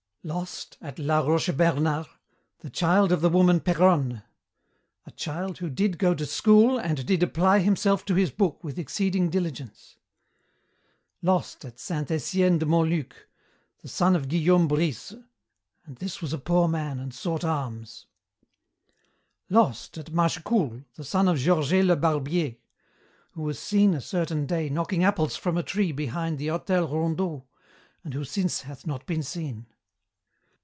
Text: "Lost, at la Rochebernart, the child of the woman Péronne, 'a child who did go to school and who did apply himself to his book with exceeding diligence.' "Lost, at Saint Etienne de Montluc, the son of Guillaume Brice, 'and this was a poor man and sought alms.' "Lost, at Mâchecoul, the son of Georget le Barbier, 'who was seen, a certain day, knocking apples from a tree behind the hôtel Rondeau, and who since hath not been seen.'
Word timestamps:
"Lost, 0.23 0.77
at 0.83 0.99
la 0.99 1.21
Rochebernart, 1.23 2.07
the 2.59 2.69
child 2.69 3.11
of 3.11 3.21
the 3.21 3.29
woman 3.29 3.59
Péronne, 3.59 4.21
'a 5.07 5.11
child 5.13 5.57
who 5.57 5.67
did 5.67 5.97
go 5.97 6.13
to 6.13 6.27
school 6.27 6.77
and 6.77 6.99
who 6.99 7.03
did 7.03 7.23
apply 7.23 7.57
himself 7.57 8.05
to 8.05 8.13
his 8.13 8.29
book 8.29 8.63
with 8.63 8.77
exceeding 8.77 9.31
diligence.' 9.31 9.97
"Lost, 11.23 11.65
at 11.65 11.79
Saint 11.79 12.11
Etienne 12.11 12.59
de 12.59 12.67
Montluc, 12.67 13.15
the 13.79 13.87
son 13.87 14.15
of 14.15 14.27
Guillaume 14.29 14.67
Brice, 14.67 15.11
'and 15.87 15.95
this 15.95 16.21
was 16.21 16.33
a 16.33 16.37
poor 16.37 16.67
man 16.67 16.99
and 16.99 17.15
sought 17.15 17.43
alms.' 17.43 18.05
"Lost, 19.49 19.97
at 19.97 20.11
Mâchecoul, 20.13 20.85
the 20.97 21.03
son 21.03 21.27
of 21.29 21.39
Georget 21.39 21.83
le 21.85 21.95
Barbier, 21.95 22.57
'who 23.31 23.41
was 23.41 23.57
seen, 23.57 23.95
a 23.95 24.01
certain 24.01 24.45
day, 24.45 24.69
knocking 24.69 25.03
apples 25.03 25.35
from 25.35 25.57
a 25.57 25.63
tree 25.63 25.91
behind 25.91 26.37
the 26.37 26.45
hôtel 26.49 26.87
Rondeau, 26.91 27.47
and 28.03 28.13
who 28.13 28.23
since 28.23 28.61
hath 28.61 28.85
not 28.85 29.07
been 29.07 29.23
seen.' 29.23 29.65